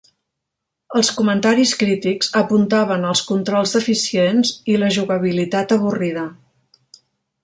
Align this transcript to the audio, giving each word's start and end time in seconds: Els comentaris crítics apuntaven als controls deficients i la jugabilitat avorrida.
Els 0.99 1.09
comentaris 1.17 1.73
crítics 1.81 2.31
apuntaven 2.41 3.05
als 3.09 3.21
controls 3.33 3.77
deficients 3.77 4.55
i 4.75 4.79
la 4.85 4.93
jugabilitat 4.99 5.77
avorrida. 5.77 6.25